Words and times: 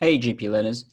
Hey 0.00 0.16
GP 0.16 0.48
learners, 0.48 0.84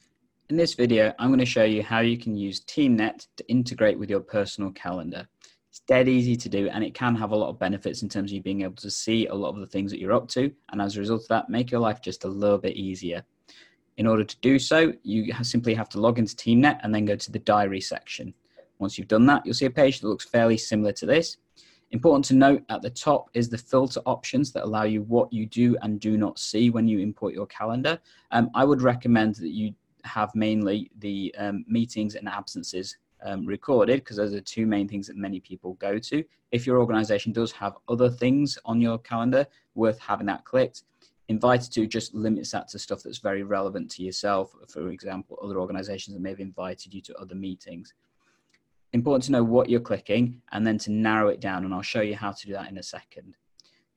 in 0.50 0.58
this 0.58 0.74
video 0.74 1.14
I'm 1.20 1.30
going 1.30 1.38
to 1.38 1.46
show 1.46 1.64
you 1.64 1.84
how 1.84 2.00
you 2.00 2.18
can 2.18 2.36
use 2.36 2.62
TeamNet 2.62 3.28
to 3.38 3.48
integrate 3.48 4.00
with 4.00 4.10
your 4.10 4.20
personal 4.20 4.72
calendar. 4.72 5.28
It's 5.70 5.82
dead 5.82 6.10
easy 6.10 6.36
to 6.36 6.50
do 6.50 6.70
and 6.70 6.84
it 6.84 6.96
can 6.96 7.14
have 7.14 7.30
a 7.30 7.36
lot 7.36 7.50
of 7.50 7.60
benefits 7.60 8.02
in 8.02 8.10
terms 8.10 8.32
of 8.32 8.36
you 8.36 8.42
being 8.42 8.64
able 8.64 8.78
to 8.78 8.90
see 8.90 9.28
a 9.28 9.36
lot 9.36 9.50
of 9.50 9.60
the 9.60 9.68
things 9.68 9.92
that 9.92 10.00
you're 10.00 10.12
up 10.12 10.28
to 10.30 10.52
and 10.72 10.82
as 10.82 10.98
a 10.98 11.02
result 11.02 11.22
of 11.22 11.28
that 11.28 11.52
make 11.52 11.70
your 11.70 11.82
life 11.82 12.02
just 12.02 12.24
a 12.24 12.28
little 12.28 12.58
bit 12.58 12.78
easier. 12.78 13.24
In 13.98 14.08
order 14.08 14.24
to 14.24 14.38
do 14.42 14.58
so, 14.58 14.92
you 15.04 15.32
simply 15.44 15.76
have 15.76 15.90
to 15.90 16.00
log 16.00 16.18
into 16.18 16.36
TeamNet 16.36 16.80
and 16.82 16.92
then 16.92 17.06
go 17.06 17.16
to 17.16 17.32
the 17.32 17.38
diary 17.38 17.82
section. 17.82 18.34
Once 18.80 18.98
you've 18.98 19.08
done 19.08 19.28
that, 19.28 19.46
you'll 19.46 19.54
see 19.54 19.68
a 19.68 19.70
page 19.70 20.00
that 20.00 20.08
looks 20.08 20.26
fairly 20.26 20.58
similar 20.58 20.94
to 20.94 21.06
this. 21.06 21.38
Important 21.96 22.26
to 22.26 22.36
note 22.36 22.62
at 22.68 22.82
the 22.82 22.90
top 22.90 23.30
is 23.34 23.48
the 23.48 23.58
filter 23.58 24.02
options 24.06 24.52
that 24.52 24.66
allow 24.66 24.84
you 24.84 25.04
what 25.04 25.32
you 25.32 25.46
do 25.46 25.78
and 25.82 25.98
do 25.98 26.18
not 26.18 26.38
see 26.38 26.70
when 26.70 26.90
you 26.90 27.00
import 27.00 27.34
your 27.34 27.46
calendar. 27.46 27.98
Um, 28.32 28.52
I 28.54 28.66
would 28.66 28.82
recommend 28.82 29.36
that 29.36 29.54
you 29.54 29.74
have 30.04 30.36
mainly 30.36 30.92
the 31.00 31.34
um, 31.38 31.64
meetings 31.70 32.16
and 32.16 32.28
absences 32.28 32.98
um, 33.24 33.46
recorded 33.46 34.02
because 34.02 34.18
those 34.18 34.34
are 34.34 34.42
two 34.42 34.66
main 34.66 34.90
things 34.90 35.08
that 35.08 35.16
many 35.16 35.40
people 35.40 35.76
go 35.76 35.98
to. 35.98 36.22
If 36.52 36.68
your 36.68 36.80
organization 36.80 37.32
does 37.32 37.54
have 37.54 37.78
other 37.88 38.10
things 38.10 38.58
on 38.66 38.82
your 38.82 38.98
calendar 38.98 39.48
worth 39.74 39.98
having 40.00 40.28
that 40.28 40.44
clicked, 40.44 40.84
invited 41.30 41.72
to 41.72 41.88
just 41.88 42.14
limits 42.14 42.52
that 42.52 42.68
to 42.68 42.78
stuff 42.78 43.04
that's 43.04 43.20
very 43.20 43.44
relevant 43.44 43.90
to 43.92 44.04
yourself. 44.04 44.54
For 44.68 44.90
example, 44.90 45.40
other 45.42 45.62
organizations 45.62 46.14
that 46.14 46.22
may 46.22 46.32
have 46.32 46.42
invited 46.42 46.94
you 46.94 47.00
to 47.04 47.16
other 47.16 47.36
meetings 47.36 47.94
important 48.96 49.26
to 49.26 49.32
know 49.32 49.44
what 49.44 49.70
you're 49.70 49.80
clicking 49.80 50.42
and 50.52 50.66
then 50.66 50.78
to 50.80 50.92
narrow 50.92 51.28
it 51.28 51.40
down. 51.40 51.64
And 51.64 51.74
I'll 51.74 51.82
show 51.82 52.02
you 52.02 52.16
how 52.16 52.32
to 52.32 52.46
do 52.48 52.54
that 52.54 52.70
in 52.70 52.78
a 52.78 52.84
second. 52.84 53.36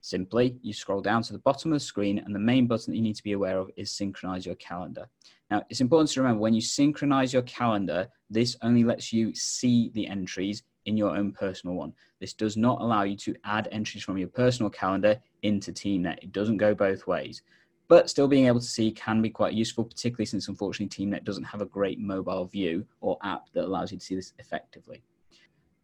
Simply, 0.00 0.58
you 0.62 0.72
scroll 0.72 1.00
down 1.00 1.22
to 1.22 1.32
the 1.32 1.38
bottom 1.38 1.72
of 1.72 1.76
the 1.76 1.84
screen 1.84 2.18
and 2.18 2.34
the 2.34 2.40
main 2.40 2.66
button 2.66 2.92
that 2.92 2.96
you 2.96 3.02
need 3.02 3.16
to 3.16 3.22
be 3.22 3.32
aware 3.32 3.58
of 3.58 3.70
is 3.76 3.90
synchronize 3.90 4.44
your 4.44 4.54
calendar. 4.56 5.08
Now, 5.50 5.62
it's 5.70 5.80
important 5.80 6.10
to 6.10 6.20
remember 6.20 6.42
when 6.42 6.54
you 6.54 6.60
synchronize 6.60 7.32
your 7.32 7.42
calendar, 7.42 8.08
this 8.28 8.56
only 8.62 8.84
lets 8.84 9.12
you 9.12 9.34
see 9.34 9.90
the 9.94 10.06
entries 10.06 10.62
in 10.84 10.96
your 10.96 11.16
own 11.16 11.32
personal 11.32 11.76
one. 11.76 11.92
This 12.20 12.32
does 12.32 12.56
not 12.56 12.80
allow 12.80 13.02
you 13.02 13.16
to 13.16 13.34
add 13.44 13.68
entries 13.72 14.02
from 14.02 14.18
your 14.18 14.28
personal 14.28 14.70
calendar 14.70 15.20
into 15.42 15.72
TeamNet. 15.72 16.18
It 16.22 16.32
doesn't 16.32 16.58
go 16.58 16.74
both 16.74 17.06
ways 17.06 17.42
but 17.88 18.10
still 18.10 18.28
being 18.28 18.46
able 18.46 18.60
to 18.60 18.66
see 18.66 18.92
can 18.92 19.20
be 19.22 19.30
quite 19.30 19.54
useful, 19.54 19.84
particularly 19.84 20.26
since 20.26 20.48
unfortunately 20.48 21.06
TeamNet 21.06 21.24
doesn't 21.24 21.44
have 21.44 21.62
a 21.62 21.66
great 21.66 21.98
mobile 21.98 22.44
view 22.44 22.86
or 23.00 23.18
app 23.22 23.50
that 23.54 23.64
allows 23.64 23.90
you 23.90 23.98
to 23.98 24.04
see 24.04 24.14
this 24.14 24.34
effectively. 24.38 25.02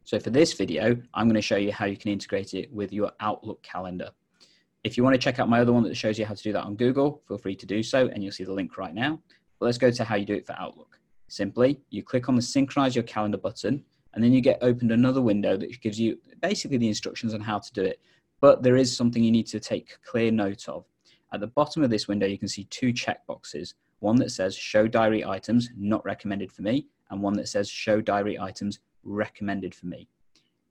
So 0.05 0.21
for 0.21 0.29
this 0.29 0.53
video, 0.53 0.99
I'm 1.15 1.27
going 1.27 1.35
to 1.35 1.43
show 1.43 1.57
you 1.57 1.73
how 1.73 1.87
you 1.87 1.97
can 1.97 2.13
integrate 2.13 2.53
it 2.53 2.71
with 2.71 2.93
your 2.93 3.11
Outlook 3.21 3.63
calendar. 3.63 4.11
If 4.85 4.99
you 4.99 5.03
want 5.03 5.15
to 5.15 5.19
check 5.19 5.39
out 5.39 5.49
my 5.49 5.61
other 5.61 5.73
one 5.73 5.83
that 5.85 5.97
shows 5.97 6.19
you 6.19 6.27
how 6.27 6.35
to 6.35 6.43
do 6.43 6.53
that 6.53 6.65
on 6.65 6.77
Google, 6.77 7.23
feel 7.27 7.39
free 7.39 7.57
to 7.57 7.65
do 7.65 7.83
so, 7.83 8.09
and 8.09 8.23
you'll 8.23 8.33
see 8.33 8.45
the 8.45 8.53
link 8.53 8.77
right 8.77 8.95
now. 8.95 9.19
But 9.59 9.67
let's 9.67 9.79
go 9.79 9.91
to 9.91 10.05
how 10.05 10.17
you 10.17 10.27
do 10.27 10.35
it 10.35 10.47
for 10.47 10.55
Outlook. 10.59 11.01
Simply, 11.29 11.81
you 11.89 12.03
click 12.03 12.29
on 12.29 12.37
the 12.37 12.43
Synchronize 12.43 12.95
Your 12.95 13.05
Calendar 13.05 13.39
button, 13.39 13.83
and 14.13 14.23
then 14.23 14.35
you 14.35 14.43
get 14.43 14.59
opened 14.61 14.93
another 14.93 15.23
window 15.23 15.57
that 15.57 15.81
gives 15.81 15.99
you 15.99 16.19
basically 16.43 16.77
the 16.77 16.89
instructions 16.89 17.33
on 17.33 17.41
how 17.41 17.59
to 17.59 17.73
do 17.73 17.83
it. 17.83 17.99
But 18.43 18.63
there 18.63 18.77
is 18.77 18.95
something 18.95 19.25
you 19.25 19.33
need 19.33 19.47
to 19.47 19.59
take 19.59 19.97
clear 20.05 20.31
note 20.31 20.69
of. 20.69 20.85
At 21.35 21.41
the 21.41 21.49
bottom 21.49 21.83
of 21.83 21.91
this 21.91 22.07
window, 22.07 22.29
you 22.29 22.39
can 22.39 22.47
see 22.47 22.63
two 22.71 22.93
checkboxes. 22.93 23.75
One 23.99 24.15
that 24.17 24.31
says 24.31 24.55
show 24.55 24.87
diary 24.87 25.25
items, 25.25 25.69
not 25.77 26.05
recommended 26.05 26.53
for 26.53 26.63
me, 26.63 26.87
and 27.11 27.21
one 27.21 27.33
that 27.33 27.49
says 27.49 27.69
show 27.69 28.01
diary 28.01 28.39
items, 28.39 28.79
recommended 29.03 29.75
for 29.75 29.87
me. 29.87 30.07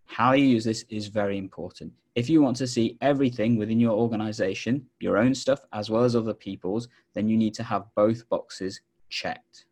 How 0.05 0.31
you 0.31 0.45
use 0.45 0.63
this 0.63 0.85
is 0.87 1.07
very 1.07 1.37
important. 1.37 1.91
If 2.15 2.29
you 2.29 2.41
want 2.41 2.55
to 2.57 2.67
see 2.67 2.97
everything 3.01 3.57
within 3.57 3.77
your 3.77 3.91
organization, 3.91 4.85
your 5.01 5.17
own 5.17 5.35
stuff 5.35 5.65
as 5.73 5.89
well 5.89 6.05
as 6.05 6.15
other 6.15 6.33
people's, 6.33 6.87
then 7.13 7.27
you 7.27 7.35
need 7.35 7.53
to 7.55 7.63
have 7.63 7.93
both 7.93 8.29
boxes 8.29 8.79
checked. 9.09 9.65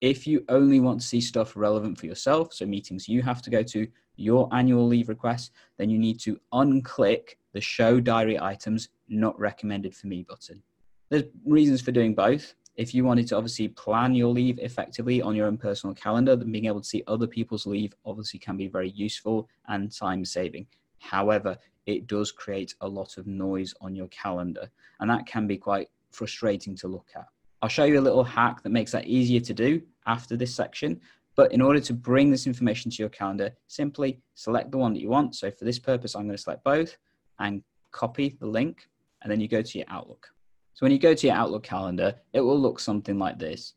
If 0.00 0.28
you 0.28 0.44
only 0.48 0.78
want 0.78 1.00
to 1.00 1.06
see 1.08 1.20
stuff 1.20 1.56
relevant 1.56 1.98
for 1.98 2.06
yourself, 2.06 2.52
so 2.52 2.66
meetings 2.66 3.08
you 3.08 3.20
have 3.22 3.42
to 3.42 3.50
go 3.50 3.64
to, 3.64 3.88
your 4.14 4.48
annual 4.52 4.86
leave 4.86 5.08
requests, 5.08 5.50
then 5.76 5.90
you 5.90 5.98
need 5.98 6.20
to 6.20 6.38
unclick 6.54 7.30
the 7.52 7.60
show 7.60 8.00
diary 8.00 8.38
items 8.38 8.88
not 9.08 9.38
recommended 9.38 9.94
for 9.94 10.06
me 10.06 10.22
button. 10.22 10.62
There's 11.08 11.24
reasons 11.44 11.80
for 11.80 11.92
doing 11.92 12.14
both. 12.14 12.54
If 12.76 12.94
you 12.94 13.04
wanted 13.04 13.26
to 13.28 13.36
obviously 13.36 13.68
plan 13.68 14.14
your 14.14 14.32
leave 14.32 14.58
effectively 14.58 15.20
on 15.20 15.34
your 15.34 15.46
own 15.46 15.58
personal 15.58 15.94
calendar, 15.94 16.36
then 16.36 16.52
being 16.52 16.66
able 16.66 16.80
to 16.80 16.88
see 16.88 17.02
other 17.06 17.26
people's 17.26 17.66
leave 17.66 17.92
obviously 18.06 18.38
can 18.38 18.56
be 18.56 18.68
very 18.68 18.90
useful 18.90 19.48
and 19.68 19.94
time 19.94 20.24
saving. 20.24 20.66
However, 20.98 21.58
it 21.86 22.06
does 22.06 22.30
create 22.30 22.74
a 22.80 22.88
lot 22.88 23.18
of 23.18 23.26
noise 23.26 23.74
on 23.80 23.94
your 23.94 24.08
calendar, 24.08 24.70
and 25.00 25.10
that 25.10 25.26
can 25.26 25.46
be 25.46 25.56
quite 25.56 25.88
frustrating 26.10 26.76
to 26.76 26.88
look 26.88 27.08
at. 27.16 27.26
I'll 27.62 27.68
show 27.68 27.84
you 27.84 27.98
a 27.98 28.00
little 28.00 28.24
hack 28.24 28.62
that 28.62 28.70
makes 28.70 28.92
that 28.92 29.06
easier 29.06 29.40
to 29.40 29.52
do 29.52 29.82
after 30.06 30.36
this 30.36 30.54
section. 30.54 31.00
But 31.36 31.52
in 31.52 31.60
order 31.60 31.80
to 31.80 31.94
bring 31.94 32.30
this 32.30 32.46
information 32.46 32.90
to 32.90 33.02
your 33.02 33.08
calendar, 33.08 33.52
simply 33.66 34.20
select 34.34 34.70
the 34.70 34.78
one 34.78 34.92
that 34.92 35.00
you 35.00 35.08
want. 35.08 35.34
So 35.36 35.50
for 35.50 35.64
this 35.64 35.78
purpose, 35.78 36.14
I'm 36.14 36.24
going 36.24 36.36
to 36.36 36.42
select 36.42 36.64
both 36.64 36.96
and 37.40 37.62
copy 37.90 38.36
the 38.40 38.46
link 38.46 38.88
and 39.22 39.30
then 39.30 39.40
you 39.40 39.48
go 39.48 39.62
to 39.62 39.78
your 39.78 39.86
Outlook. 39.90 40.28
So 40.74 40.84
when 40.84 40.92
you 40.92 40.98
go 40.98 41.14
to 41.14 41.26
your 41.26 41.36
Outlook 41.36 41.62
calendar, 41.62 42.14
it 42.32 42.40
will 42.40 42.58
look 42.58 42.80
something 42.80 43.18
like 43.18 43.38
this. 43.38 43.74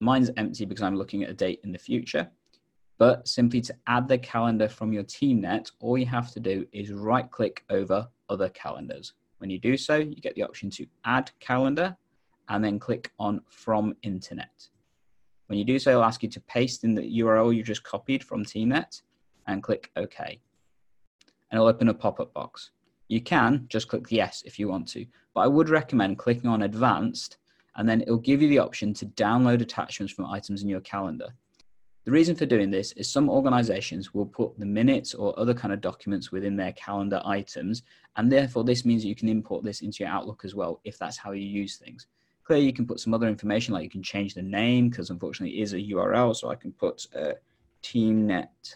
Mine's 0.00 0.30
empty 0.36 0.64
because 0.64 0.82
I'm 0.82 0.96
looking 0.96 1.24
at 1.24 1.30
a 1.30 1.34
date 1.34 1.60
in 1.64 1.72
the 1.72 1.78
future. 1.78 2.28
But 2.98 3.26
simply 3.26 3.60
to 3.62 3.74
add 3.86 4.08
the 4.08 4.18
calendar 4.18 4.68
from 4.68 4.92
your 4.92 5.04
TeamNet, 5.04 5.70
all 5.80 5.96
you 5.96 6.06
have 6.06 6.32
to 6.32 6.40
do 6.40 6.66
is 6.72 6.92
right 6.92 7.30
click 7.30 7.64
over 7.70 8.08
other 8.28 8.48
calendars. 8.50 9.14
When 9.38 9.50
you 9.50 9.58
do 9.58 9.76
so, 9.76 9.96
you 9.96 10.16
get 10.16 10.34
the 10.34 10.42
option 10.42 10.68
to 10.70 10.86
add 11.04 11.30
calendar 11.40 11.96
and 12.48 12.64
then 12.64 12.78
click 12.78 13.12
on 13.18 13.40
from 13.48 13.94
internet. 14.02 14.68
When 15.46 15.58
you 15.58 15.64
do 15.64 15.78
so, 15.78 15.90
it'll 15.90 16.04
ask 16.04 16.22
you 16.22 16.28
to 16.28 16.40
paste 16.42 16.84
in 16.84 16.94
the 16.94 17.20
URL 17.20 17.54
you 17.54 17.62
just 17.62 17.84
copied 17.84 18.22
from 18.22 18.44
TeamNet 18.44 19.02
and 19.46 19.62
click 19.62 19.90
OK. 19.96 20.40
And 21.50 21.58
it'll 21.58 21.68
open 21.68 21.88
a 21.88 21.94
pop-up 21.94 22.34
box. 22.34 22.72
You 23.08 23.22
can 23.22 23.66
just 23.68 23.88
click 23.88 24.04
yes 24.10 24.42
if 24.44 24.58
you 24.58 24.68
want 24.68 24.86
to, 24.88 25.06
but 25.34 25.40
I 25.40 25.46
would 25.46 25.70
recommend 25.70 26.18
clicking 26.18 26.48
on 26.48 26.62
advanced 26.62 27.38
and 27.76 27.88
then 27.88 28.02
it'll 28.02 28.18
give 28.18 28.42
you 28.42 28.48
the 28.48 28.58
option 28.58 28.92
to 28.94 29.06
download 29.06 29.62
attachments 29.62 30.12
from 30.12 30.26
items 30.26 30.62
in 30.62 30.68
your 30.68 30.80
calendar. 30.80 31.28
The 32.04 32.10
reason 32.10 32.34
for 32.34 32.46
doing 32.46 32.70
this 32.70 32.92
is 32.92 33.10
some 33.10 33.28
organizations 33.30 34.12
will 34.12 34.26
put 34.26 34.58
the 34.58 34.66
minutes 34.66 35.14
or 35.14 35.38
other 35.38 35.54
kind 35.54 35.72
of 35.72 35.80
documents 35.80 36.32
within 36.32 36.56
their 36.56 36.72
calendar 36.72 37.20
items, 37.24 37.82
and 38.16 38.32
therefore 38.32 38.64
this 38.64 38.84
means 38.84 39.04
you 39.04 39.14
can 39.14 39.28
import 39.28 39.62
this 39.62 39.80
into 39.80 39.98
your 40.00 40.08
Outlook 40.08 40.42
as 40.44 40.54
well 40.54 40.80
if 40.84 40.98
that's 40.98 41.18
how 41.18 41.32
you 41.32 41.46
use 41.46 41.76
things. 41.76 42.06
Clearly, 42.44 42.64
you 42.64 42.72
can 42.72 42.86
put 42.86 42.98
some 42.98 43.12
other 43.12 43.28
information 43.28 43.74
like 43.74 43.84
you 43.84 43.90
can 43.90 44.02
change 44.02 44.32
the 44.32 44.42
name 44.42 44.88
because 44.88 45.10
unfortunately 45.10 45.58
it 45.58 45.62
is 45.62 45.74
a 45.74 45.76
URL, 45.76 46.34
so 46.34 46.50
I 46.50 46.54
can 46.54 46.72
put 46.72 47.06
uh, 47.14 47.32
TeamNet 47.82 48.74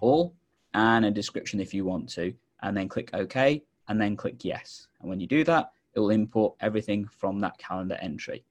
all 0.00 0.34
and 0.74 1.06
a 1.06 1.10
description 1.10 1.60
if 1.60 1.72
you 1.72 1.84
want 1.86 2.10
to 2.10 2.34
and 2.64 2.76
then 2.76 2.88
click 2.88 3.10
OK 3.12 3.62
and 3.88 4.00
then 4.00 4.16
click 4.16 4.42
yes. 4.44 4.88
And 5.00 5.08
when 5.08 5.20
you 5.20 5.26
do 5.26 5.44
that, 5.44 5.70
it 5.94 6.00
will 6.00 6.10
import 6.10 6.56
everything 6.60 7.06
from 7.06 7.38
that 7.40 7.56
calendar 7.58 7.96
entry. 8.00 8.42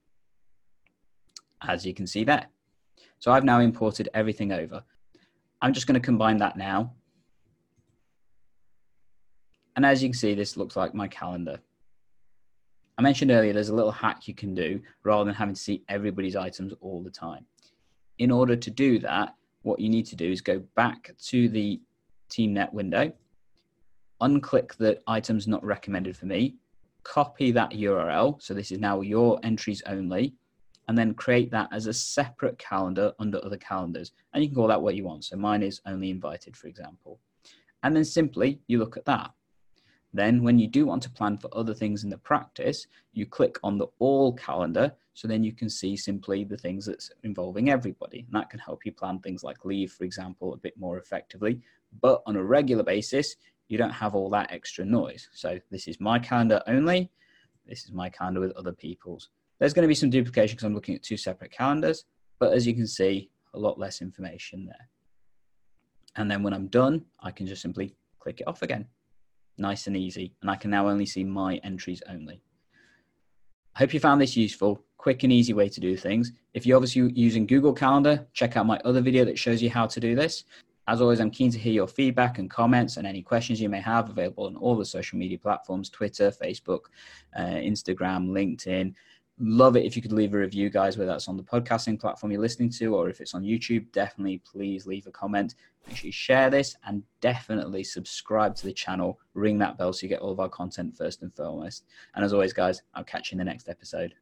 As 1.63 1.85
you 1.85 1.94
can 1.94 2.07
see 2.07 2.24
there. 2.24 2.46
So 3.19 3.31
I've 3.31 3.44
now 3.44 3.59
imported 3.59 4.09
everything 4.13 4.51
over. 4.51 4.84
I'm 5.62 5.74
just 5.74 5.88
going 5.88 6.00
to 6.00 6.06
combine 6.06 6.38
that 6.38 6.57
now. 6.57 6.94
And 9.75 9.85
as 9.85 10.03
you 10.03 10.09
can 10.09 10.18
see, 10.18 10.35
this 10.35 10.56
looks 10.56 10.75
like 10.75 10.94
my 10.94 11.07
calendar. 11.07 11.59
I 12.97 13.01
mentioned 13.01 13.31
earlier, 13.31 13.53
there's 13.53 13.69
a 13.69 13.75
little 13.75 13.91
hack 13.91 14.28
you 14.28 14.35
can 14.35 14.53
do 14.53 14.80
rather 15.03 15.25
than 15.25 15.34
having 15.34 15.56
to 15.56 15.59
see 15.59 15.81
everybody's 15.90 16.35
items 16.35 16.74
all 16.81 17.01
the 17.01 17.09
time. 17.09 17.45
In 18.19 18.30
order 18.30 18.56
to 18.56 18.69
do 18.69 19.00
that, 19.00 19.34
what 19.63 19.80
you 19.80 19.90
need 19.90 20.06
to 20.07 20.16
do 20.16 20.31
is 20.31 20.41
go 20.41 20.59
back 20.75 21.12
to 21.30 21.50
the 21.50 21.81
TeamNet 22.30 22.72
window 22.72 23.12
unclick 24.24 24.76
the 24.78 25.00
items 25.06 25.48
not 25.48 25.64
recommended 25.64 26.18
for 26.18 26.26
me, 26.26 26.56
copy 27.04 27.52
that 27.52 27.72
URL. 27.72 28.42
So 28.42 28.54
this 28.54 28.72
is 28.72 28.80
now 28.80 29.02
your 29.02 29.40
entries 29.44 29.84
only, 29.86 30.34
and 30.88 30.98
then 30.98 31.14
create 31.14 31.52
that 31.52 31.70
as 31.72 31.86
a 31.88 31.94
separate 31.94 32.58
calendar 32.58 33.14
under 33.20 33.44
other 33.44 33.58
calendars. 33.58 34.12
And 34.34 34.44
you 34.44 34.50
can 34.50 34.56
call 34.56 34.68
that 34.68 34.81
what 34.81 34.96
you 34.96 35.04
want. 35.04 35.25
So 35.25 35.36
mine 35.38 35.62
is 35.62 35.81
only 35.86 36.10
invited, 36.10 36.58
for 36.58 36.68
example. 36.68 37.20
And 37.84 37.96
then 37.96 38.06
simply 38.06 38.60
you 38.68 38.80
look 38.80 38.98
at 38.98 39.06
that. 39.06 39.31
Then 40.16 40.44
when 40.44 40.60
you 40.60 40.68
do 40.68 40.86
want 40.86 41.02
to 41.04 41.10
plan 41.10 41.38
for 41.38 41.50
other 41.54 41.74
things 41.74 42.04
in 42.04 42.10
the 42.10 42.18
practice, 42.19 42.86
you 43.14 43.26
click 43.26 43.58
on 43.64 43.78
the 43.78 43.88
all 44.00 44.34
calendar. 44.34 44.94
So 45.16 45.28
then 45.28 45.44
you 45.44 45.54
can 45.54 45.69
see 45.69 45.98
simply 45.98 46.44
the 46.44 46.58
things 46.58 46.86
that's 46.86 47.12
involving 47.24 47.69
everybody. 47.69 48.19
And 48.19 48.34
that 48.34 48.50
can 48.50 48.60
help 48.60 48.86
you 48.86 48.92
plan 48.92 49.19
things 49.19 49.44
like 49.44 49.66
leave, 49.66 49.92
for 49.92 50.04
example, 50.04 50.54
a 50.54 50.58
bit 50.58 50.78
more 50.78 50.98
effectively. 50.98 51.62
But 52.02 52.22
on 52.26 52.36
a 52.36 52.44
regular 52.44 52.84
basis, 52.84 53.36
you 53.74 53.80
don't 53.80 53.90
have 53.90 54.14
all 54.14 54.30
that 54.30 54.52
extra 54.52 54.86
noise. 54.86 55.28
So 55.34 55.60
this 55.72 55.88
is 55.88 56.00
my 56.00 56.20
calendar 56.20 56.62
only. 56.68 57.10
This 57.68 57.86
is 57.86 57.92
my 57.92 58.08
calendar 58.08 58.40
with 58.40 58.52
other 58.52 58.72
people's. 58.72 59.30
There's 59.58 59.74
going 59.74 59.81
to 59.81 59.88
be 59.88 59.96
some 59.96 60.12
duplication 60.12 60.56
because 60.56 60.66
I'm 60.66 60.75
looking 60.75 60.94
at 60.94 61.02
two 61.02 61.18
separate 61.18 61.52
calendars, 61.52 62.06
but 62.40 62.54
as 62.54 62.68
you 62.68 62.75
can 62.75 62.86
see, 62.86 63.31
a 63.56 63.60
lot 63.60 63.80
less 63.80 64.00
information 64.00 64.68
there. 64.68 64.90
And 66.18 66.30
then 66.30 66.44
when 66.44 66.54
I'm 66.54 66.68
done, 66.68 67.04
I 67.20 67.31
can 67.31 67.48
just 67.48 67.64
simply 67.64 67.96
click 68.20 68.42
it 68.42 68.48
off 68.48 68.62
again. 68.62 68.86
Nice 69.58 69.88
and 69.88 69.98
easy. 69.98 70.36
And 70.42 70.52
I 70.52 70.56
can 70.56 70.69
now 70.69 70.88
only 70.88 71.08
see 71.08 71.24
my 71.24 71.56
entries 71.64 72.04
only. 72.08 72.44
I 73.76 73.80
hope 73.80 73.94
you 73.94 74.00
found 74.00 74.22
this 74.22 74.38
useful. 74.38 74.84
quick 74.98 75.24
and 75.24 75.34
easy 75.34 75.54
way 75.54 75.68
to 75.68 75.81
do 75.81 75.98
things. 75.98 76.31
If 76.54 76.66
you're 76.66 76.78
obviously 76.78 77.12
using 77.16 77.48
Google 77.48 77.74
Calendar, 77.74 78.28
check 78.34 78.56
out 78.56 78.68
my 78.68 78.80
other 78.86 79.02
video 79.02 79.26
that 79.26 79.38
shows 79.40 79.64
you 79.64 79.69
how 79.69 79.88
to 79.88 80.00
do 80.00 80.16
this. 80.16 80.44
As 80.88 81.00
always, 81.00 81.21
I'm 81.21 81.31
keen 81.31 81.51
to 81.51 81.57
hear 81.57 81.71
your 81.71 81.88
feedback 81.88 82.39
and 82.39 82.50
comments 82.50 82.97
and 82.97 83.07
any 83.07 83.21
questions 83.21 83.62
you 83.62 83.69
may 83.69 83.80
have 83.80 84.09
available 84.09 84.47
on 84.47 84.57
all 84.57 84.75
the 84.75 84.85
social 84.85 85.18
media 85.18 85.38
platforms 85.38 85.89
Twitter, 85.89 86.30
Facebook, 86.30 86.85
uh, 87.38 87.41
Instagram, 87.41 88.30
LinkedIn. 88.30 88.94
Love 89.39 89.77
it 89.77 89.85
if 89.85 89.95
you 89.95 90.01
could 90.01 90.12
leave 90.12 90.33
a 90.33 90.38
review, 90.38 90.69
guys, 90.69 90.97
whether 90.97 91.09
that's 91.09 91.27
on 91.27 91.38
the 91.38 91.44
podcasting 91.44 92.00
platform 92.00 92.31
you're 92.31 92.41
listening 92.41 92.69
to 92.69 92.95
or 92.95 93.09
if 93.09 93.21
it's 93.21 93.33
on 93.33 93.44
YouTube. 93.44 93.89
Definitely, 93.94 94.39
please 94.39 94.85
leave 94.85 95.07
a 95.07 95.12
comment. 95.12 95.56
Make 95.88 95.97
sure 95.97 96.07
you 96.07 96.12
share 96.12 96.50
this 96.50 96.75
and 96.85 97.01
definitely 97.21 97.83
subscribe 97.83 98.53
to 98.57 98.65
the 98.65 98.74
channel. 98.74 99.19
Ring 99.33 99.57
that 99.59 99.77
bell 99.77 99.94
so 99.94 100.03
you 100.03 100.09
get 100.09 100.19
all 100.19 100.31
of 100.31 100.39
our 100.39 100.50
content 100.50 100.97
first 100.97 101.21
and 101.21 101.33
foremost. 101.33 101.85
And 102.15 102.25
as 102.25 102.33
always, 102.33 102.53
guys, 102.53 102.81
I'll 102.94 103.03
catch 103.06 103.31
you 103.31 103.35
in 103.35 103.39
the 103.39 103.45
next 103.45 103.69
episode. 103.69 104.13